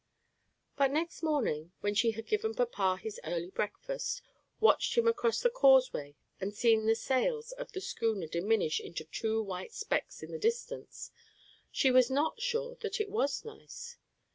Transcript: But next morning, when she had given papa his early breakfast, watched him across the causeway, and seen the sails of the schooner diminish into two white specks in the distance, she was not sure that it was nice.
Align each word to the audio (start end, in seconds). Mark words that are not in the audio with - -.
But 0.77 0.89
next 0.89 1.21
morning, 1.21 1.73
when 1.81 1.93
she 1.93 2.09
had 2.13 2.25
given 2.25 2.55
papa 2.55 2.99
his 2.99 3.19
early 3.23 3.51
breakfast, 3.51 4.23
watched 4.59 4.97
him 4.97 5.07
across 5.07 5.41
the 5.41 5.51
causeway, 5.51 6.15
and 6.39 6.55
seen 6.55 6.87
the 6.87 6.95
sails 6.95 7.51
of 7.51 7.71
the 7.73 7.81
schooner 7.81 8.25
diminish 8.25 8.79
into 8.79 9.03
two 9.03 9.43
white 9.43 9.73
specks 9.73 10.23
in 10.23 10.31
the 10.31 10.39
distance, 10.39 11.11
she 11.69 11.91
was 11.91 12.09
not 12.09 12.41
sure 12.41 12.77
that 12.81 12.99
it 12.99 13.11
was 13.11 13.45
nice. 13.45 13.97